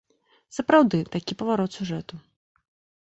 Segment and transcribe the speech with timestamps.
[0.57, 2.15] Сапраўды, такі паварот сюжэту.